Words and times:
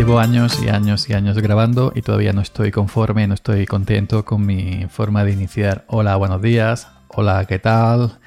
Llevo 0.00 0.18
años 0.18 0.58
y 0.62 0.70
años 0.70 1.10
y 1.10 1.12
años 1.12 1.36
grabando 1.36 1.92
y 1.94 2.00
todavía 2.00 2.32
no 2.32 2.40
estoy 2.40 2.70
conforme, 2.70 3.26
no 3.26 3.34
estoy 3.34 3.66
contento 3.66 4.24
con 4.24 4.46
mi 4.46 4.86
forma 4.88 5.24
de 5.24 5.32
iniciar. 5.32 5.84
Hola, 5.88 6.16
buenos 6.16 6.40
días. 6.40 6.88
Hola, 7.08 7.44
¿qué 7.44 7.58
tal? 7.58 8.18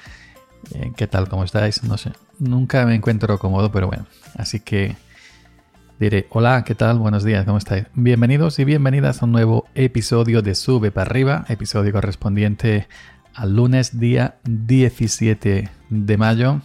Eh, 0.76 0.92
¿Qué 0.96 1.08
tal? 1.08 1.28
¿Cómo 1.30 1.44
estáis? 1.44 1.84
No 1.84 1.98
sé. 1.98 2.12
Nunca 2.38 2.86
me 2.86 2.94
encuentro 2.94 3.40
cómodo, 3.40 3.72
pero 3.72 3.88
bueno. 3.88 4.06
Así 4.38 4.60
que 4.60 4.96
diré, 6.00 6.28
hola, 6.30 6.64
¿qué 6.64 6.76
tal? 6.76 7.00
Buenos 7.00 7.24
días, 7.24 7.44
¿cómo 7.44 7.58
estáis? 7.58 7.86
Bienvenidos 7.96 8.60
y 8.60 8.66
bienvenidas 8.66 9.24
a 9.24 9.26
un 9.26 9.32
nuevo 9.32 9.66
episodio 9.74 10.44
de 10.44 10.54
Sube 10.54 10.92
para 10.92 11.10
arriba, 11.10 11.44
episodio 11.50 11.92
correspondiente 11.92 12.88
al 13.34 13.56
lunes 13.56 14.00
día 14.00 14.36
17 14.44 15.72
de 15.90 16.18
mayo. 16.18 16.62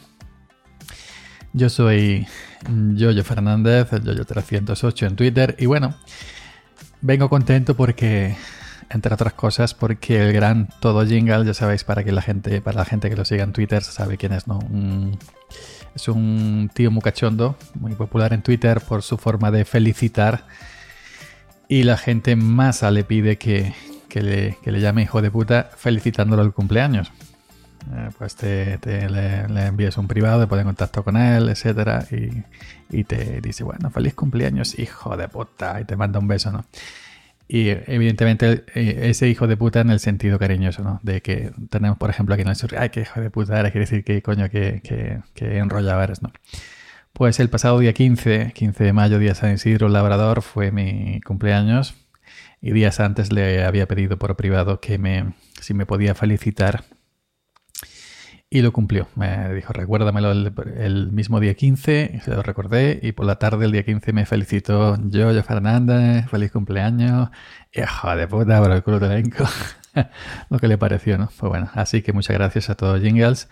Yo 1.54 1.70
soy 1.70 2.26
Yoyo 2.66 3.24
Fernández, 3.24 3.92
el 3.92 4.04
Yoyo308 4.04 5.06
en 5.06 5.16
Twitter 5.16 5.56
y 5.58 5.66
bueno, 5.66 5.94
vengo 7.00 7.28
contento 7.28 7.76
porque, 7.76 8.36
entre 8.90 9.14
otras 9.14 9.32
cosas, 9.34 9.74
porque 9.74 10.26
el 10.26 10.32
gran 10.32 10.68
todo 10.80 11.06
jingle, 11.06 11.44
ya 11.44 11.54
sabéis, 11.54 11.84
para 11.84 12.04
que 12.04 12.12
la 12.12 12.22
gente, 12.22 12.60
para 12.60 12.78
la 12.78 12.84
gente 12.84 13.08
que 13.08 13.16
lo 13.16 13.24
siga 13.24 13.44
en 13.44 13.52
Twitter, 13.52 13.82
sabe 13.82 14.16
quién 14.16 14.32
es, 14.32 14.46
¿no? 14.46 14.58
es 15.94 16.08
un 16.08 16.70
tío 16.72 16.90
muy 16.90 17.02
cachondo, 17.02 17.56
muy 17.74 17.94
popular 17.94 18.32
en 18.32 18.42
Twitter 18.42 18.80
por 18.80 19.02
su 19.02 19.16
forma 19.16 19.50
de 19.50 19.64
felicitar 19.64 20.46
y 21.68 21.82
la 21.82 21.96
gente 21.96 22.36
más 22.36 22.82
le 22.82 23.04
pide 23.04 23.36
que, 23.36 23.74
que 24.08 24.22
le, 24.22 24.58
que 24.62 24.70
le 24.70 24.80
llame 24.80 25.02
hijo 25.02 25.22
de 25.22 25.30
puta 25.30 25.70
felicitándolo 25.76 26.42
el 26.42 26.52
cumpleaños. 26.52 27.10
Eh, 27.92 28.10
pues 28.18 28.36
te, 28.36 28.78
le, 29.08 29.66
envías 29.66 29.96
un 29.98 30.08
privado, 30.08 30.40
te 30.40 30.46
pones 30.46 30.62
en 30.62 30.68
contacto 30.68 31.02
con 31.04 31.16
él, 31.16 31.48
etcétera, 31.48 32.04
y, 32.10 32.44
y, 32.90 33.04
te 33.04 33.40
dice, 33.40 33.64
bueno, 33.64 33.90
feliz 33.90 34.14
cumpleaños, 34.14 34.78
hijo 34.78 35.16
de 35.16 35.28
puta, 35.28 35.80
y 35.80 35.84
te 35.84 35.96
manda 35.96 36.18
un 36.18 36.28
beso, 36.28 36.50
¿no? 36.52 36.64
Y 37.48 37.70
evidentemente 37.70 38.64
eh, 38.74 39.08
ese 39.08 39.28
hijo 39.28 39.46
de 39.46 39.56
puta 39.56 39.80
en 39.80 39.90
el 39.90 40.00
sentido 40.00 40.38
cariñoso, 40.38 40.82
¿no? 40.82 41.00
De 41.02 41.22
que 41.22 41.52
tenemos, 41.70 41.96
por 41.96 42.10
ejemplo, 42.10 42.34
aquí 42.34 42.42
en 42.42 42.48
el 42.48 42.56
sur, 42.56 42.76
ay, 42.78 42.90
qué 42.90 43.00
hijo 43.02 43.20
de 43.20 43.30
puta 43.30 43.58
eres, 43.58 43.72
quiere 43.72 43.86
decir 43.86 44.04
que 44.04 44.20
coño, 44.22 44.50
que, 44.50 44.82
que, 44.82 45.20
que 45.34 45.56
enrollado 45.58 46.02
eres, 46.02 46.20
¿no? 46.22 46.30
Pues 47.14 47.40
el 47.40 47.48
pasado 47.48 47.78
día 47.78 47.94
15, 47.94 48.52
15 48.54 48.84
de 48.84 48.92
mayo, 48.92 49.18
día 49.18 49.34
San 49.34 49.54
Isidro 49.54 49.88
Labrador, 49.88 50.42
fue 50.42 50.70
mi 50.70 51.20
cumpleaños 51.22 51.94
y 52.60 52.72
días 52.72 53.00
antes 53.00 53.32
le 53.32 53.64
había 53.64 53.86
pedido 53.86 54.18
por 54.18 54.36
privado 54.36 54.80
que 54.80 54.98
me, 54.98 55.32
si 55.60 55.74
me 55.74 55.86
podía 55.86 56.14
felicitar 56.14 56.84
y 58.50 58.62
lo 58.62 58.72
cumplió. 58.72 59.08
Me 59.14 59.54
dijo, 59.54 59.72
recuérdamelo 59.72 60.32
el, 60.32 61.12
mismo 61.12 61.40
día 61.40 61.54
15, 61.54 62.20
se 62.24 62.30
lo 62.30 62.42
recordé 62.42 62.98
y 63.02 63.12
por 63.12 63.26
la 63.26 63.36
tarde 63.36 63.66
el 63.66 63.72
día 63.72 63.84
15 63.84 64.12
me 64.12 64.26
felicitó 64.26 64.96
yo, 65.08 65.32
yo 65.32 65.42
Fernández, 65.42 66.28
feliz 66.28 66.50
cumpleaños. 66.50 67.30
Hijo 67.72 68.16
de 68.16 68.26
puta, 68.26 68.60
pero 68.62 68.74
el 68.74 68.82
culo 68.82 69.00
de 69.00 69.06
elenco. 69.06 69.44
lo 70.50 70.58
que 70.58 70.68
le 70.68 70.78
pareció, 70.78 71.18
¿no? 71.18 71.30
Pues 71.38 71.50
bueno, 71.50 71.70
así 71.74 72.02
que 72.02 72.12
muchas 72.12 72.36
gracias 72.36 72.70
a 72.70 72.74
todos 72.74 73.00
Jingles. 73.00 73.48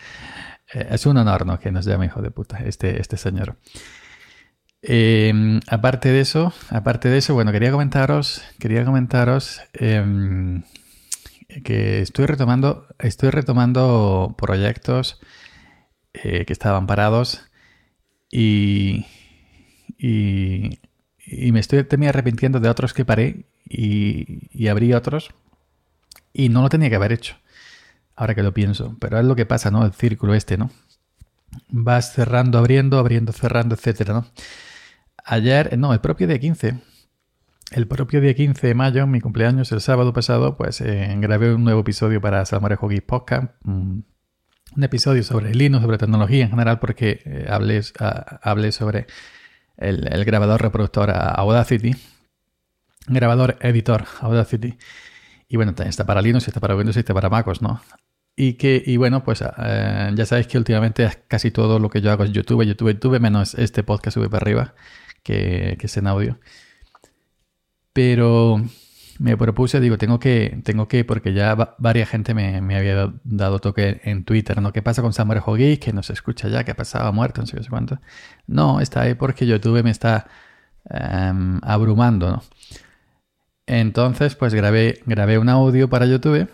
Eh, 0.72 0.88
es 0.90 1.06
un 1.06 1.18
honor, 1.18 1.46
¿no? 1.46 1.58
Que 1.58 1.70
nos 1.70 1.84
llame 1.84 2.06
hijo 2.06 2.22
de 2.22 2.30
puta 2.30 2.58
este, 2.64 3.00
este 3.00 3.16
señor. 3.16 3.56
Em, 4.82 5.60
aparte 5.68 6.10
de 6.10 6.20
eso, 6.20 6.52
aparte 6.70 7.08
de 7.08 7.18
eso, 7.18 7.34
bueno, 7.34 7.50
quería 7.50 7.72
comentaros, 7.72 8.42
quería 8.58 8.84
comentaros 8.84 9.60
em, 9.72 10.62
que 11.64 12.00
estoy 12.00 12.26
retomando, 12.26 12.86
estoy 12.98 13.30
retomando 13.30 14.34
proyectos 14.38 15.20
eh, 16.12 16.44
que 16.44 16.52
estaban 16.52 16.86
parados 16.86 17.42
y, 18.30 19.06
y, 19.98 20.78
me 21.52 21.60
estoy 21.60 21.84
también 21.84 22.10
arrepintiendo 22.10 22.60
de 22.60 22.68
otros 22.68 22.92
que 22.92 23.04
paré 23.04 23.46
y, 23.64 24.48
y 24.52 24.68
abrí 24.68 24.92
otros 24.92 25.30
y 26.32 26.48
no 26.48 26.62
lo 26.62 26.68
tenía 26.68 26.90
que 26.90 26.96
haber 26.96 27.12
hecho. 27.12 27.36
Ahora 28.14 28.34
que 28.34 28.42
lo 28.42 28.54
pienso, 28.54 28.96
pero 28.98 29.18
es 29.18 29.24
lo 29.24 29.36
que 29.36 29.46
pasa, 29.46 29.70
¿no? 29.70 29.84
El 29.84 29.92
círculo 29.92 30.34
este, 30.34 30.56
¿no? 30.56 30.70
Vas 31.68 32.12
cerrando, 32.14 32.58
abriendo, 32.58 32.98
abriendo, 32.98 33.32
cerrando, 33.32 33.74
etcétera, 33.74 34.14
¿no? 34.14 34.26
Ayer, 35.24 35.76
no, 35.78 35.92
el 35.92 36.00
propio 36.00 36.26
día 36.26 36.38
15, 36.38 36.78
el 37.72 37.86
propio 37.88 38.20
día 38.20 38.34
15 38.34 38.66
de 38.66 38.74
mayo, 38.74 39.06
mi 39.06 39.20
cumpleaños, 39.20 39.72
el 39.72 39.80
sábado 39.80 40.12
pasado, 40.12 40.56
pues 40.56 40.80
eh, 40.80 41.14
grabé 41.18 41.52
un 41.52 41.64
nuevo 41.64 41.80
episodio 41.80 42.20
para 42.20 42.44
Salmorejo 42.44 42.88
Geek 42.88 43.04
Podcast. 43.04 43.52
Un, 43.64 44.04
episodio 44.80 45.22
sobre 45.22 45.54
Linux, 45.54 45.82
sobre 45.82 45.96
tecnología 45.96 46.44
en 46.44 46.50
general, 46.50 46.78
porque 46.78 47.22
eh, 47.24 47.46
hablé, 47.48 48.72
sobre 48.72 49.06
el, 49.78 50.24
grabador 50.24 50.62
reproductor 50.62 51.10
Audacity. 51.10 51.96
Grabador 53.08 53.56
editor 53.60 54.04
Audacity. 54.20 54.76
Y 55.48 55.56
bueno, 55.56 55.74
está 55.78 56.04
para 56.04 56.20
Linux, 56.20 56.46
está 56.46 56.60
para 56.60 56.76
Windows 56.76 56.96
y 56.96 57.00
está 57.00 57.14
para 57.14 57.30
MacOS, 57.30 57.62
¿no? 57.62 57.80
Y 58.36 58.54
que, 58.54 58.82
y 58.84 58.98
bueno, 58.98 59.24
pues 59.24 59.42
eh, 59.42 60.12
ya 60.14 60.26
sabéis 60.26 60.46
que 60.46 60.58
últimamente 60.58 61.08
casi 61.26 61.50
todo 61.50 61.78
lo 61.78 61.88
que 61.88 62.02
yo 62.02 62.12
hago 62.12 62.24
es 62.24 62.32
YouTube, 62.32 62.64
YouTube, 62.64 62.92
YouTube, 62.92 63.18
menos 63.18 63.54
este 63.54 63.82
podcast 63.82 64.14
sube 64.14 64.28
para 64.28 64.42
arriba, 64.42 64.74
que, 65.22 65.76
que 65.80 65.86
es 65.86 65.96
en 65.96 66.06
audio. 66.06 66.38
Pero 67.96 68.62
me 69.18 69.38
propuse, 69.38 69.80
digo, 69.80 69.96
tengo 69.96 70.18
que, 70.18 70.60
tengo 70.64 70.86
que, 70.86 71.02
porque 71.06 71.32
ya 71.32 71.54
varias 71.78 72.10
gente 72.10 72.34
me, 72.34 72.76
había 72.76 73.10
dado 73.24 73.58
toque 73.58 74.02
en 74.04 74.24
Twitter, 74.24 74.60
¿no? 74.60 74.70
¿Qué 74.70 74.82
pasa 74.82 75.00
con 75.00 75.14
Samuel 75.14 75.40
Geek? 75.42 75.80
Que 75.80 75.92
no 75.94 76.02
se 76.02 76.12
escucha 76.12 76.48
ya, 76.48 76.62
que 76.62 76.72
ha 76.72 76.76
pasado, 76.76 77.10
muerto, 77.14 77.40
no 77.40 77.46
sé 77.46 77.56
qué 77.56 77.66
cuánto. 77.70 77.98
No, 78.46 78.82
está 78.82 79.00
ahí 79.00 79.14
porque 79.14 79.46
YouTube 79.46 79.82
me 79.82 79.90
está 79.90 80.26
em, 80.90 81.58
abrumando, 81.62 82.30
¿no? 82.30 82.42
Entonces, 83.64 84.34
pues 84.34 84.52
grabé, 84.52 85.00
grabé 85.06 85.38
un 85.38 85.48
audio 85.48 85.88
para 85.88 86.04
YouTube 86.04 86.50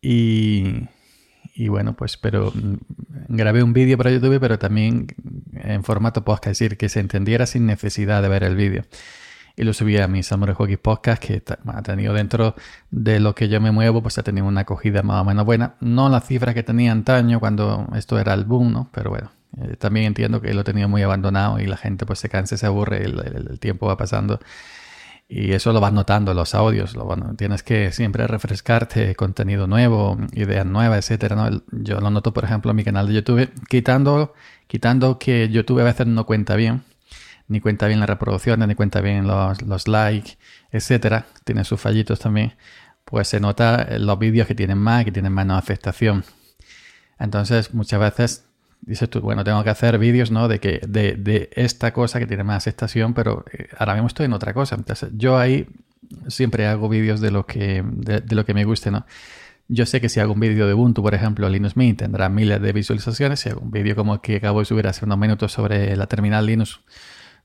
y, 0.00 0.86
y 1.56 1.66
bueno, 1.66 1.96
pues, 1.96 2.16
pero 2.16 2.52
mm, 2.54 2.76
grabé 3.28 3.64
un 3.64 3.72
vídeo 3.72 3.98
para 3.98 4.12
YouTube, 4.12 4.38
pero 4.38 4.56
también 4.60 5.08
en 5.54 5.82
formato 5.82 6.24
podcast, 6.24 6.52
es 6.52 6.58
decir, 6.60 6.78
que 6.78 6.88
se 6.88 7.00
entendiera 7.00 7.44
sin 7.46 7.66
necesidad 7.66 8.22
de 8.22 8.28
ver 8.28 8.44
el 8.44 8.54
vídeo 8.54 8.84
y 9.56 9.62
lo 9.62 9.72
subí 9.72 9.98
a 9.98 10.08
mi 10.08 10.22
Samurai 10.22 10.54
Hockey 10.54 10.76
Podcast, 10.76 11.22
que 11.22 11.42
ha 11.66 11.82
tenido 11.82 12.12
dentro 12.12 12.54
de 12.90 13.20
lo 13.20 13.34
que 13.34 13.48
yo 13.48 13.60
me 13.60 13.70
muevo, 13.70 14.02
pues 14.02 14.18
ha 14.18 14.22
tenido 14.22 14.46
una 14.46 14.62
acogida 14.62 15.02
más 15.02 15.22
o 15.22 15.24
menos 15.24 15.44
buena. 15.44 15.76
No 15.80 16.08
la 16.08 16.20
cifra 16.20 16.54
que 16.54 16.62
tenía 16.62 16.90
antaño 16.92 17.38
cuando 17.40 17.86
esto 17.94 18.18
era 18.18 18.34
el 18.34 18.44
boom, 18.44 18.72
¿no? 18.72 18.90
Pero 18.92 19.10
bueno, 19.10 19.30
eh, 19.62 19.76
también 19.76 20.06
entiendo 20.06 20.40
que 20.40 20.52
lo 20.54 20.62
he 20.62 20.64
tenido 20.64 20.88
muy 20.88 21.02
abandonado 21.02 21.60
y 21.60 21.66
la 21.66 21.76
gente 21.76 22.04
pues 22.04 22.18
se 22.18 22.28
cansa, 22.28 22.56
se 22.56 22.66
aburre, 22.66 23.04
el, 23.04 23.20
el, 23.20 23.60
tiempo 23.60 23.86
va 23.86 23.96
pasando. 23.96 24.40
Y 25.28 25.52
eso 25.52 25.72
lo 25.72 25.80
vas 25.80 25.92
notando 25.92 26.34
los 26.34 26.54
audios. 26.54 26.96
Lo, 26.96 27.04
bueno, 27.04 27.34
tienes 27.36 27.62
que 27.62 27.92
siempre 27.92 28.26
refrescarte 28.26 29.14
contenido 29.14 29.66
nuevo, 29.66 30.18
ideas 30.32 30.66
nuevas, 30.66 30.98
etcétera. 30.98 31.36
¿no? 31.36 31.62
Yo 31.70 32.00
lo 32.00 32.10
noto, 32.10 32.34
por 32.34 32.44
ejemplo, 32.44 32.72
en 32.72 32.76
mi 32.76 32.84
canal 32.84 33.06
de 33.08 33.14
YouTube, 33.14 33.50
quitando, 33.68 34.34
quitando 34.66 35.18
que 35.18 35.48
YouTube 35.48 35.80
a 35.80 35.84
veces 35.84 36.06
no 36.08 36.26
cuenta 36.26 36.56
bien 36.56 36.82
ni 37.48 37.60
cuenta 37.60 37.86
bien 37.86 38.00
la 38.00 38.06
reproducción, 38.06 38.60
ni 38.66 38.74
cuenta 38.74 39.00
bien 39.00 39.26
los, 39.26 39.88
likes, 39.88 40.38
etcétera, 40.70 41.26
tiene 41.44 41.64
sus 41.64 41.80
fallitos 41.80 42.18
también, 42.20 42.54
pues 43.04 43.28
se 43.28 43.40
nota 43.40 43.98
los 43.98 44.18
vídeos 44.18 44.46
que 44.46 44.54
tienen 44.54 44.78
más, 44.78 45.04
que 45.04 45.12
tienen 45.12 45.32
menos 45.32 45.58
aceptación. 45.58 46.24
Entonces, 47.18 47.74
muchas 47.74 48.00
veces 48.00 48.44
dices 48.86 49.08
tú, 49.08 49.20
bueno, 49.20 49.44
tengo 49.44 49.62
que 49.64 49.70
hacer 49.70 49.98
vídeos, 49.98 50.30
¿no? 50.30 50.48
De 50.48 50.60
que 50.60 50.80
de, 50.86 51.50
esta 51.54 51.92
cosa 51.92 52.18
que 52.18 52.26
tiene 52.26 52.44
más 52.44 52.58
aceptación, 52.58 53.14
pero 53.14 53.44
eh, 53.52 53.68
ahora 53.78 53.94
mismo 53.94 54.08
estoy 54.08 54.26
en 54.26 54.32
otra 54.32 54.52
cosa. 54.52 54.74
Entonces, 54.76 55.10
yo 55.14 55.38
ahí 55.38 55.66
siempre 56.28 56.66
hago 56.66 56.88
vídeos 56.88 57.20
de 57.20 57.30
lo 57.30 57.46
que 57.46 57.82
de, 57.84 58.22
lo 58.34 58.44
que 58.44 58.54
me 58.54 58.64
guste, 58.64 58.90
¿no? 58.90 59.06
Yo 59.68 59.86
sé 59.86 60.00
que 60.00 60.10
si 60.10 60.20
hago 60.20 60.34
un 60.34 60.40
vídeo 60.40 60.66
de 60.66 60.74
Ubuntu, 60.74 61.02
por 61.02 61.14
ejemplo, 61.14 61.48
Linux 61.48 61.76
Mint, 61.76 62.00
tendrá 62.00 62.28
miles 62.28 62.60
de 62.60 62.72
visualizaciones. 62.72 63.40
Si 63.40 63.48
hago 63.48 63.60
un 63.60 63.70
vídeo 63.70 63.96
como 63.96 64.14
el 64.14 64.20
que 64.20 64.36
acabo 64.36 64.58
de 64.58 64.66
subir 64.66 64.86
hace 64.86 65.06
unos 65.06 65.16
minutos 65.16 65.52
sobre 65.52 65.96
la 65.96 66.06
terminal 66.06 66.44
Linux, 66.44 66.80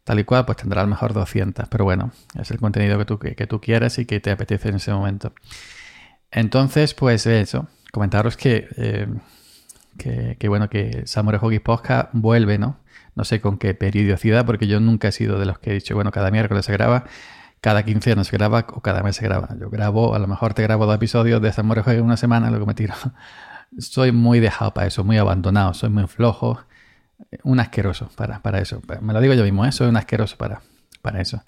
tal 0.09 0.17
y 0.17 0.23
cual, 0.23 0.43
pues 0.43 0.57
tendrá 0.57 0.81
a 0.81 0.85
lo 0.85 0.89
mejor 0.89 1.13
200. 1.13 1.67
Pero 1.69 1.83
bueno, 1.83 2.09
es 2.33 2.49
el 2.49 2.57
contenido 2.57 2.97
que 2.97 3.05
tú, 3.05 3.19
que, 3.19 3.45
tú 3.45 3.61
quieres 3.61 3.99
y 3.99 4.07
que 4.07 4.19
te 4.19 4.31
apetece 4.31 4.69
en 4.69 4.77
ese 4.77 4.91
momento. 4.91 5.33
Entonces, 6.31 6.95
pues 6.95 7.27
eso, 7.27 7.67
comentaros 7.91 8.35
que, 8.35 8.67
eh, 8.77 9.07
que, 10.39 10.47
bueno, 10.47 10.67
que 10.67 11.03
Samurai 11.05 11.39
Hoggy 11.39 11.59
Podcast 11.59 12.09
vuelve, 12.11 12.57
¿no? 12.57 12.79
No 13.13 13.23
sé 13.23 13.39
con 13.39 13.59
qué 13.59 13.75
periodicidad, 13.75 14.47
porque 14.47 14.65
yo 14.65 14.79
nunca 14.79 15.09
he 15.09 15.11
sido 15.11 15.37
de 15.37 15.45
los 15.45 15.59
que 15.59 15.69
he 15.69 15.73
dicho, 15.75 15.93
bueno, 15.93 16.09
cada 16.09 16.31
miércoles 16.31 16.65
se 16.65 16.71
graba, 16.71 17.03
cada 17.61 17.83
15 17.83 18.13
años 18.13 18.29
se 18.29 18.35
graba 18.35 18.65
o 18.73 18.81
cada 18.81 19.03
mes 19.03 19.15
se 19.15 19.23
graba. 19.25 19.49
Yo 19.61 19.69
grabo, 19.69 20.15
a 20.15 20.19
lo 20.19 20.25
mejor 20.25 20.55
te 20.55 20.63
grabo 20.63 20.87
dos 20.87 20.95
episodios 20.95 21.39
de 21.39 21.53
Samurai 21.53 21.83
Hoggy 21.85 21.97
en 21.97 22.05
una 22.05 22.17
semana, 22.17 22.49
lo 22.49 22.59
que 22.59 22.65
me 22.65 22.73
tiro. 22.73 22.95
Soy 23.77 24.11
muy 24.11 24.39
dejado 24.39 24.73
para 24.73 24.87
eso, 24.87 25.03
muy 25.03 25.19
abandonado, 25.19 25.75
soy 25.75 25.91
muy 25.91 26.07
flojo 26.07 26.57
un 27.43 27.59
asqueroso 27.59 28.09
para, 28.15 28.41
para 28.41 28.59
eso. 28.59 28.81
Me 29.01 29.13
lo 29.13 29.21
digo 29.21 29.33
yo 29.33 29.43
mismo, 29.43 29.65
¿eh? 29.65 29.71
soy 29.71 29.87
un 29.87 29.97
asqueroso 29.97 30.37
para, 30.37 30.61
para 31.01 31.21
eso. 31.21 31.43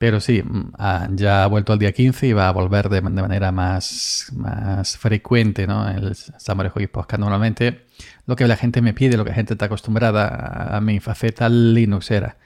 Pero 0.00 0.18
sí, 0.18 0.42
mm, 0.42 0.72
ah, 0.78 1.08
ya 1.12 1.44
ha 1.44 1.46
vuelto 1.46 1.74
al 1.74 1.78
día 1.78 1.92
15 1.92 2.26
y 2.28 2.32
va 2.32 2.48
a 2.48 2.52
volver 2.52 2.88
de, 2.88 3.02
manera 3.02 3.52
más, 3.52 4.32
más 4.34 4.96
frecuente, 4.96 5.66
¿no? 5.66 5.86
El 5.90 6.14
Samurai 6.14 6.72
Hobby 6.72 6.86
Podcast. 6.86 7.20
Normalmente 7.20 7.84
lo 8.24 8.34
que 8.34 8.46
la 8.46 8.56
gente 8.56 8.80
me 8.80 8.94
pide, 8.94 9.18
lo 9.18 9.24
que 9.24 9.30
la 9.30 9.36
gente 9.36 9.54
está 9.54 9.66
acostumbrada 9.66 10.74
a, 10.74 10.80
mi 10.80 11.00
faceta 11.00 11.50
Linuxera. 11.50 12.38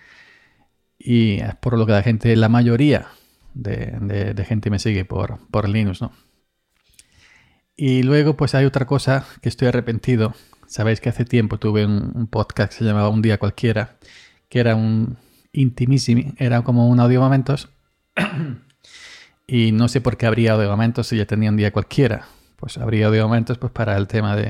Y 0.99 1.41
es 1.41 1.55
por 1.57 1.79
lo 1.79 1.87
que 1.87 1.93
la 1.93 2.03
gente, 2.03 2.35
la 2.35 2.49
mayoría 2.49 3.07
de, 3.55 4.45
gente 4.49 4.71
me 4.71 4.81
sigue 4.81 5.05
por, 5.05 5.39
por 5.50 5.69
Linux, 5.69 6.03
¿no? 6.03 6.11
Y 7.77 8.03
luego, 8.03 8.37
pues 8.37 8.57
hay 8.57 8.65
otra 8.65 8.85
cosa 8.85 9.27
que 9.43 9.49
estoy 9.49 9.69
arrepentido. 9.69 10.35
Sabéis 10.75 11.00
que 11.00 11.09
hace 11.09 11.25
tiempo 11.25 11.56
tuve 11.61 11.87
un, 11.87 12.26
podcast 12.26 12.73
que 12.73 12.79
se 12.79 12.85
llamaba 12.85 13.09
Un 13.09 13.23
día 13.23 13.38
cualquiera, 13.38 13.94
que 14.49 14.59
era 14.59 14.75
un 14.75 15.17
intimísimo, 15.53 16.32
era 16.37 16.62
como 16.62 16.88
un 16.88 16.99
audio 16.99 17.21
momentos. 17.21 17.69
y 19.47 19.71
no 19.71 19.87
sé 19.87 20.00
por 20.00 20.17
qué 20.17 20.26
habría 20.26 20.55
audio 20.55 20.69
momentos 20.69 21.06
si 21.06 21.17
ya 21.17 21.26
tenía 21.26 21.50
un 21.50 21.56
día 21.56 21.73
cualquiera. 21.73 22.26
Pues 22.56 22.76
habría 22.76 23.06
audio 23.06 23.23
momentos 23.23 23.56
pues, 23.56 23.71
para 23.71 23.97
el 23.97 24.09
tema 24.09 24.35
de, 24.35 24.49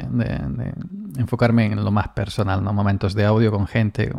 enfocarme 1.19 1.67
en 1.67 1.85
lo 1.85 1.91
más 1.91 2.09
personal, 2.09 2.65
¿no? 2.65 2.73
Momentos 2.73 3.12
de 3.12 3.26
audio 3.26 3.50
con 3.53 3.67
gente 3.67 4.11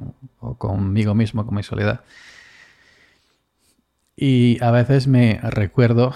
o 0.42 0.60
conmigo 0.60 1.16
mismo, 1.16 1.44
con 1.44 1.56
mi 1.56 1.64
soledad. 1.64 2.02
Y 4.16 4.64
a 4.64 4.70
veces 4.70 5.08
me 5.08 5.40
recuerdo 5.42 6.14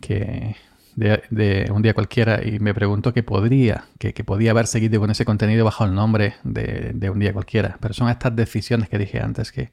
que 0.00 0.54
de, 0.98 1.70
un 1.72 1.82
día 1.82 1.94
cualquiera 1.94 2.44
y 2.44 2.58
me 2.58 2.74
pregunto 2.74 3.12
que 3.14 3.22
podría, 3.22 3.84
que, 3.98 4.12
podía 4.24 4.50
haber 4.50 4.66
seguido 4.66 5.00
con 5.00 5.10
ese 5.10 5.24
contenido 5.24 5.64
bajo 5.64 5.84
el 5.84 5.94
nombre 5.94 6.34
de, 6.42 7.10
un 7.10 7.20
día 7.20 7.32
cualquiera. 7.32 7.78
Pero 7.80 7.94
son 7.94 8.08
estas 8.08 8.34
decisiones 8.34 8.88
que 8.88 8.98
dije 8.98 9.20
antes 9.20 9.52
que, 9.52 9.70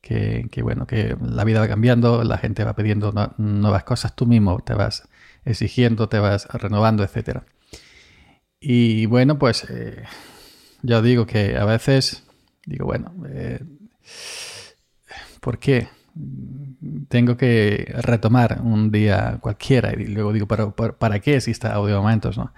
que, 0.00 0.62
bueno, 0.62 0.86
que 0.86 1.16
la 1.20 1.44
vida 1.44 1.60
va 1.60 1.68
cambiando, 1.68 2.22
la 2.22 2.38
gente 2.38 2.64
va 2.64 2.74
pidiendo 2.74 3.12
nuevas 3.38 3.84
cosas, 3.84 4.14
tú 4.14 4.26
mismo 4.26 4.60
te 4.60 4.74
vas 4.74 5.08
exigiendo, 5.44 6.08
te 6.08 6.20
vas 6.20 6.46
renovando, 6.46 7.02
etc. 7.02 7.40
Y 8.60 9.06
bueno, 9.06 9.38
pues 9.38 9.66
eh, 9.68 10.04
ya 10.82 11.02
digo 11.02 11.26
que 11.26 11.56
a 11.56 11.64
veces 11.64 12.24
digo, 12.66 12.86
bueno, 12.86 13.12
eh, 13.28 13.60
¿por 15.40 15.58
qué? 15.58 15.88
Tengo 17.08 17.36
que 17.36 17.92
retomar 17.98 18.60
un 18.62 18.90
día 18.90 19.38
cualquiera 19.40 19.92
y 19.92 20.06
luego 20.06 20.32
digo, 20.32 20.46
¿para, 20.46 20.70
para, 20.70 21.20
qué 21.20 21.36
existe 21.36 21.68
audio 21.68 22.00
momentos? 22.02 22.36
¿no? 22.38 22.52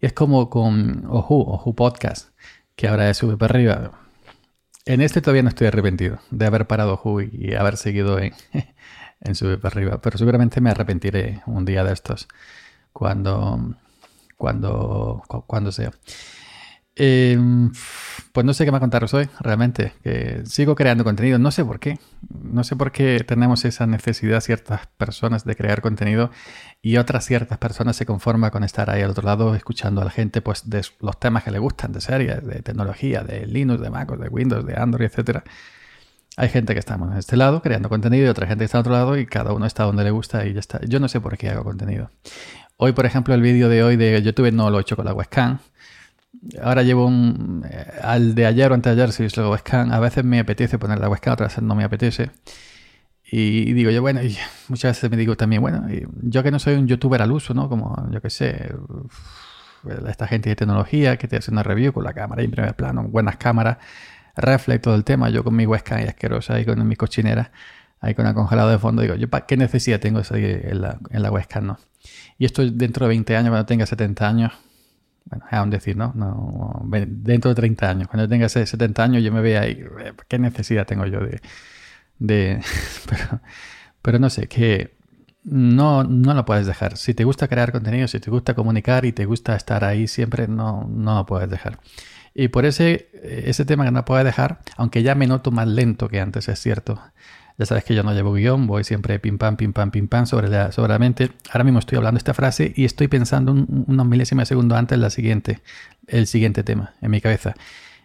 Y 0.00 0.06
es 0.06 0.12
como 0.12 0.50
con 0.50 1.06
Oju, 1.08 1.40
Oju 1.40 1.74
Podcast, 1.74 2.30
que 2.76 2.88
ahora 2.88 3.12
sube 3.14 3.36
para 3.36 3.54
arriba. 3.54 3.92
En 4.84 5.00
este 5.00 5.20
todavía 5.20 5.42
no 5.42 5.48
estoy 5.48 5.68
arrepentido 5.68 6.18
de 6.30 6.46
haber 6.46 6.66
parado 6.66 6.94
Oju 6.94 7.20
y 7.20 7.54
haber 7.54 7.76
seguido 7.76 8.18
en, 8.18 8.32
en 9.20 9.34
sube 9.34 9.58
para 9.58 9.74
arriba, 9.74 10.00
pero 10.00 10.18
seguramente 10.18 10.60
me 10.60 10.70
arrepentiré 10.70 11.42
un 11.46 11.64
día 11.64 11.84
de 11.84 11.92
estos 11.92 12.28
cuando, 12.92 13.74
cuando, 14.36 15.22
cuando 15.46 15.72
sea. 15.72 15.92
Eh, 16.94 17.38
pues 18.32 18.46
no 18.46 18.54
sé 18.54 18.64
qué 18.64 18.70
más 18.70 18.80
contaros 18.80 19.12
hoy, 19.14 19.28
realmente. 19.40 19.92
Sigo 20.44 20.74
creando 20.74 21.04
contenido, 21.04 21.38
no 21.38 21.50
sé 21.50 21.64
por 21.64 21.80
qué. 21.80 21.98
No 22.30 22.64
sé 22.64 22.76
por 22.76 22.92
qué 22.92 23.24
tenemos 23.26 23.64
esa 23.64 23.86
necesidad 23.86 24.40
ciertas 24.40 24.86
personas 24.96 25.44
de 25.44 25.54
crear 25.54 25.82
contenido 25.82 26.30
y 26.80 26.96
otras 26.96 27.24
ciertas 27.26 27.58
personas 27.58 27.96
se 27.96 28.06
conforman 28.06 28.50
con 28.50 28.64
estar 28.64 28.90
ahí 28.90 29.02
al 29.02 29.10
otro 29.10 29.24
lado 29.24 29.54
escuchando 29.54 30.00
a 30.00 30.04
la 30.04 30.10
gente 30.10 30.40
pues 30.40 30.68
de 30.68 30.82
los 31.00 31.20
temas 31.20 31.44
que 31.44 31.50
le 31.50 31.58
gustan, 31.58 31.92
de 31.92 32.00
series, 32.00 32.46
de 32.46 32.62
tecnología, 32.62 33.22
de 33.22 33.46
Linux, 33.46 33.80
de 33.80 33.90
MacOS, 33.90 34.20
de 34.20 34.28
Windows, 34.28 34.66
de 34.66 34.74
Android, 34.76 35.06
etcétera. 35.06 35.44
Hay 36.38 36.48
gente 36.48 36.72
que 36.72 36.80
estamos 36.80 37.12
en 37.12 37.18
este 37.18 37.36
lado 37.36 37.60
creando 37.60 37.90
contenido 37.90 38.24
y 38.24 38.28
otra 38.28 38.46
gente 38.46 38.62
que 38.62 38.66
está 38.66 38.78
al 38.78 38.82
otro 38.82 38.92
lado 38.92 39.18
y 39.18 39.26
cada 39.26 39.52
uno 39.52 39.66
está 39.66 39.84
donde 39.84 40.04
le 40.04 40.10
gusta 40.10 40.46
y 40.46 40.54
ya 40.54 40.60
está. 40.60 40.80
Yo 40.86 40.98
no 40.98 41.08
sé 41.08 41.20
por 41.20 41.36
qué 41.36 41.50
hago 41.50 41.64
contenido. 41.64 42.10
Hoy, 42.78 42.92
por 42.92 43.04
ejemplo, 43.04 43.34
el 43.34 43.42
vídeo 43.42 43.68
de 43.68 43.82
hoy 43.82 43.96
de 43.96 44.22
YouTube 44.22 44.50
no 44.50 44.70
lo 44.70 44.78
he 44.78 44.80
hecho 44.80 44.96
con 44.96 45.04
la 45.04 45.12
webcam 45.12 45.58
ahora 46.60 46.82
llevo 46.82 47.06
un. 47.06 47.64
Eh, 47.68 47.86
al 48.02 48.34
de 48.34 48.46
ayer 48.46 48.70
o 48.70 48.74
antes 48.74 48.94
de 48.94 49.02
ayer, 49.02 49.12
si 49.12 49.24
es 49.24 49.36
la 49.36 49.48
webcam, 49.48 49.92
a 49.92 50.00
veces 50.00 50.24
me 50.24 50.40
apetece 50.40 50.78
poner 50.78 50.98
la 50.98 51.08
webcam, 51.08 51.34
otras 51.34 51.52
veces 51.52 51.64
no 51.64 51.74
me 51.74 51.84
apetece. 51.84 52.30
Y 53.30 53.72
digo 53.72 53.90
yo, 53.90 54.02
bueno, 54.02 54.22
y 54.22 54.36
muchas 54.68 54.96
veces 54.96 55.10
me 55.10 55.16
digo 55.16 55.36
también, 55.36 55.62
bueno, 55.62 55.86
yo 56.22 56.42
que 56.42 56.50
no 56.50 56.58
soy 56.58 56.74
un 56.74 56.86
youtuber 56.86 57.22
al 57.22 57.32
uso, 57.32 57.54
¿no? 57.54 57.68
Como, 57.68 58.08
yo 58.10 58.20
que 58.20 58.30
sé, 58.30 58.74
esta 60.08 60.26
gente 60.26 60.50
de 60.50 60.56
tecnología 60.56 61.16
que 61.16 61.28
te 61.28 61.36
hace 61.36 61.50
una 61.50 61.62
review 61.62 61.92
con 61.92 62.04
la 62.04 62.12
cámara 62.12 62.42
en 62.42 62.50
primer 62.50 62.74
plano, 62.74 63.04
buenas 63.04 63.36
cámaras, 63.36 63.78
reflex 64.36 64.82
todo 64.82 64.94
el 64.94 65.04
tema, 65.04 65.30
yo 65.30 65.44
con 65.44 65.56
mi 65.56 65.66
webcam 65.66 66.00
y 66.00 66.04
asquerosa 66.04 66.60
y 66.60 66.66
con 66.66 66.86
mi 66.86 66.96
cochinera, 66.96 67.52
ahí 68.00 68.14
con 68.14 68.26
el 68.26 68.34
congelado 68.34 68.70
de 68.70 68.78
fondo, 68.78 69.02
digo, 69.02 69.14
yo, 69.14 69.28
¿para 69.30 69.46
qué 69.46 69.56
necesidad 69.56 69.98
tengo 69.98 70.20
eso 70.20 70.34
en 70.36 70.82
la, 70.82 70.98
en 71.10 71.22
la 71.22 71.30
webcam, 71.30 71.66
no? 71.66 71.78
Y 72.38 72.44
esto 72.44 72.68
dentro 72.70 73.06
de 73.06 73.10
20 73.10 73.36
años, 73.36 73.50
cuando 73.50 73.66
tenga 73.66 73.86
70 73.86 74.28
años, 74.28 74.52
bueno, 75.24 75.44
es 75.50 75.52
aún 75.52 75.70
decir, 75.70 75.96
¿no? 75.96 76.12
¿no? 76.14 76.82
Dentro 77.06 77.50
de 77.50 77.54
30 77.54 77.88
años, 77.88 78.08
cuando 78.08 78.24
yo 78.24 78.28
tenga 78.28 78.48
70 78.48 79.02
años, 79.02 79.22
yo 79.22 79.32
me 79.32 79.40
vea 79.40 79.62
ahí, 79.62 79.84
¿qué 80.28 80.38
necesidad 80.38 80.86
tengo 80.86 81.06
yo 81.06 81.20
de... 81.20 81.40
de 82.18 82.60
pero, 83.08 83.40
pero 84.02 84.18
no 84.18 84.30
sé, 84.30 84.48
que 84.48 84.94
no, 85.44 86.04
no 86.04 86.34
lo 86.34 86.44
puedes 86.44 86.66
dejar. 86.66 86.96
Si 86.96 87.14
te 87.14 87.24
gusta 87.24 87.48
crear 87.48 87.72
contenido, 87.72 88.08
si 88.08 88.20
te 88.20 88.30
gusta 88.30 88.54
comunicar 88.54 89.04
y 89.04 89.12
te 89.12 89.24
gusta 89.24 89.56
estar 89.56 89.84
ahí 89.84 90.06
siempre, 90.06 90.48
no, 90.48 90.86
no 90.88 91.16
lo 91.16 91.26
puedes 91.26 91.50
dejar. 91.50 91.78
Y 92.34 92.48
por 92.48 92.64
ese, 92.64 93.10
ese 93.22 93.64
tema 93.64 93.84
que 93.84 93.90
no 93.90 94.04
puedes 94.04 94.24
dejar, 94.24 94.60
aunque 94.76 95.02
ya 95.02 95.14
me 95.14 95.26
noto 95.26 95.50
más 95.50 95.68
lento 95.68 96.08
que 96.08 96.20
antes, 96.20 96.48
es 96.48 96.58
cierto. 96.58 97.00
Ya 97.62 97.66
sabes 97.66 97.84
que 97.84 97.94
yo 97.94 98.02
no 98.02 98.12
llevo 98.12 98.32
guion, 98.32 98.66
voy 98.66 98.82
siempre 98.82 99.20
pim 99.20 99.38
pam, 99.38 99.56
pim 99.56 99.72
pam, 99.72 99.92
pim 99.92 100.08
pam 100.08 100.26
sobre 100.26 100.48
la, 100.48 100.98
mente. 100.98 101.30
Ahora 101.52 101.62
mismo 101.62 101.78
estoy 101.78 101.96
hablando 101.96 102.18
esta 102.18 102.34
frase 102.34 102.72
y 102.74 102.84
estoy 102.84 103.06
pensando 103.06 103.52
unos 103.52 104.04
milésimas 104.04 104.48
de 104.48 104.54
segundo 104.54 104.74
antes 104.74 104.98
la 104.98 105.10
siguiente, 105.10 105.60
el 106.08 106.26
siguiente 106.26 106.64
tema 106.64 106.94
en 107.00 107.12
mi 107.12 107.20
cabeza. 107.20 107.54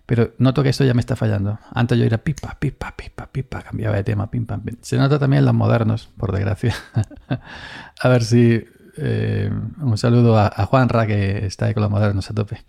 Pero 0.06 0.36
noto 0.38 0.62
que 0.62 0.70
esto 0.70 0.84
ya 0.84 0.94
me 0.94 1.00
está 1.00 1.16
fallando. 1.16 1.58
Antes 1.74 1.98
yo 1.98 2.06
era 2.06 2.20
pipa, 2.20 2.56
pipa, 2.60 2.94
pipa, 2.96 3.32
pipa, 3.32 3.64
cambiaba 3.64 3.96
de 3.96 4.04
tema, 4.04 4.30
pim 4.30 4.46
pam. 4.46 4.62
Se 4.82 4.96
nota 4.96 5.18
también 5.18 5.40
en 5.40 5.46
los 5.46 5.56
modernos, 5.56 6.12
por 6.16 6.32
desgracia. 6.34 6.76
a 8.00 8.08
ver 8.10 8.24
si 8.24 8.64
eh, 8.98 9.50
un 9.80 9.98
saludo 9.98 10.38
a, 10.38 10.54
a 10.56 10.68
Juanra 10.68 11.08
que 11.08 11.48
está 11.48 11.66
ahí 11.66 11.74
con 11.74 11.82
los 11.82 11.90
modernos 11.90 12.30
a 12.30 12.36
tope. 12.36 12.64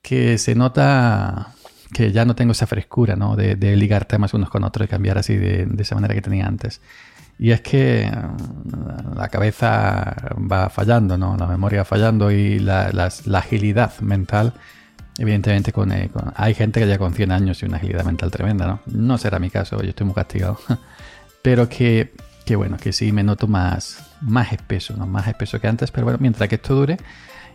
Que 0.00 0.38
se 0.38 0.54
nota 0.54 1.52
que 1.92 2.12
ya 2.12 2.24
no 2.24 2.34
tengo 2.34 2.52
esa 2.52 2.66
frescura, 2.66 3.16
¿no? 3.16 3.36
De, 3.36 3.56
ligar 3.76 4.04
temas 4.04 4.34
unos 4.34 4.50
con 4.50 4.64
otros 4.64 4.86
y 4.86 4.88
cambiar 4.88 5.18
así 5.18 5.36
de, 5.36 5.68
esa 5.78 5.94
manera 5.94 6.14
que 6.14 6.22
tenía 6.22 6.46
antes. 6.46 6.80
Y 7.38 7.50
es 7.50 7.60
que 7.60 8.10
mm, 8.10 9.16
la 9.16 9.28
cabeza 9.28 10.16
va 10.50 10.68
fallando, 10.70 11.18
¿no? 11.18 11.36
La 11.36 11.46
memoria 11.46 11.80
va 11.80 11.84
fallando 11.84 12.30
y 12.30 12.58
la, 12.58 13.10
agilidad 13.34 13.98
mental, 14.00 14.54
evidentemente, 15.18 15.70
eh, 15.70 15.72
con, 15.72 16.32
hay 16.34 16.54
gente 16.54 16.80
que 16.80 16.88
ya 16.88 16.98
con 16.98 17.12
100 17.12 17.32
años 17.32 17.62
y 17.62 17.66
una 17.66 17.76
agilidad 17.76 18.04
mental 18.04 18.30
tremenda, 18.30 18.66
¿no? 18.66 18.80
No 18.86 19.18
será 19.18 19.38
mi 19.38 19.50
caso, 19.50 19.80
yo 19.82 19.90
estoy 19.90 20.06
muy 20.06 20.14
castigado. 20.14 20.58
Pero 21.42 21.68
que, 21.68 22.12
que 22.44 22.56
bueno, 22.56 22.76
que 22.76 22.92
sí 22.92 23.12
me 23.12 23.22
noto 23.22 23.46
más, 23.46 23.98
más 24.20 24.52
espeso, 24.52 24.96
¿no? 24.96 25.06
Más 25.06 25.28
espeso 25.28 25.60
que 25.60 25.68
antes, 25.68 25.92
pero 25.92 26.04
bueno, 26.04 26.18
mientras 26.20 26.48
que 26.48 26.56
esto 26.56 26.74
dure, 26.74 26.96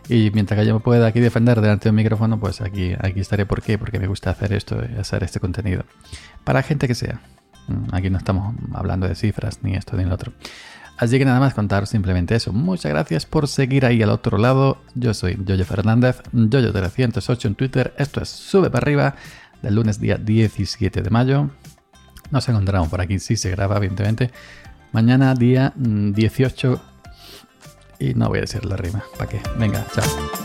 y 0.08 0.30
mientras 0.32 0.58
que 0.58 0.66
yo 0.66 0.74
me 0.74 0.80
pueda 0.80 1.06
aquí 1.06 1.20
defender 1.20 1.60
delante 1.60 1.84
de 1.84 1.90
un 1.90 1.96
micrófono, 1.96 2.38
pues 2.40 2.60
aquí, 2.60 2.94
aquí 2.98 3.20
estaré. 3.20 3.46
¿Por 3.46 3.62
qué? 3.62 3.78
Porque 3.78 3.98
me 3.98 4.06
gusta 4.06 4.30
hacer 4.30 4.52
esto, 4.52 4.80
hacer 4.98 5.22
este 5.22 5.40
contenido. 5.40 5.84
Para 6.44 6.62
gente 6.62 6.88
que 6.88 6.94
sea. 6.94 7.20
Mm, 7.68 7.94
aquí 7.94 8.10
no 8.10 8.18
estamos 8.18 8.54
hablando 8.74 9.06
de 9.08 9.14
cifras, 9.14 9.62
ni 9.62 9.74
esto 9.74 9.96
ni 9.96 10.04
lo 10.04 10.14
otro. 10.14 10.32
Así 10.98 11.18
que 11.18 11.24
nada 11.24 11.40
más 11.40 11.54
contar 11.54 11.86
simplemente 11.86 12.34
eso. 12.34 12.52
Muchas 12.52 12.92
gracias 12.92 13.26
por 13.26 13.48
seguir 13.48 13.86
ahí 13.86 14.02
al 14.02 14.10
otro 14.10 14.38
lado. 14.38 14.78
Yo 14.94 15.14
soy 15.14 15.38
Yoyo 15.44 15.64
Fernández, 15.64 16.22
Yoyo308 16.32 17.46
en 17.46 17.54
Twitter. 17.54 17.94
Esto 17.96 18.22
es 18.22 18.28
Sube 18.28 18.70
para 18.70 18.84
arriba 18.84 19.14
del 19.62 19.76
lunes 19.76 20.00
día 20.00 20.16
17 20.16 21.02
de 21.02 21.10
mayo. 21.10 21.50
Nos 22.30 22.48
encontramos 22.48 22.88
por 22.88 23.00
aquí, 23.00 23.18
si 23.18 23.36
se 23.36 23.50
graba, 23.50 23.76
evidentemente. 23.76 24.30
Mañana 24.92 25.34
día 25.34 25.72
18 25.76 26.70
mm, 26.70 26.91
y 28.02 28.14
no 28.14 28.28
voy 28.28 28.38
a 28.38 28.40
decir 28.42 28.64
la 28.64 28.76
rima. 28.76 29.04
¿Para 29.16 29.30
qué? 29.30 29.40
Venga, 29.58 29.86
chao. 29.94 30.41